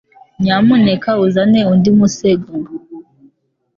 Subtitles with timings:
[0.43, 2.51] Nyamuneka uzane undi musego?.